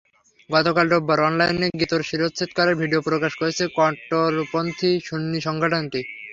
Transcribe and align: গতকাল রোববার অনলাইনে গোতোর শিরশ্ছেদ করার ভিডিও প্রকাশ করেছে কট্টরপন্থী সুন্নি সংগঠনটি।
গতকাল 0.49 0.85
রোববার 0.89 1.19
অনলাইনে 1.27 1.67
গোতোর 1.79 2.01
শিরশ্ছেদ 2.09 2.49
করার 2.57 2.75
ভিডিও 2.81 3.01
প্রকাশ 3.07 3.31
করেছে 3.41 3.63
কট্টরপন্থী 3.77 4.91
সুন্নি 5.07 5.39
সংগঠনটি। 5.47 6.01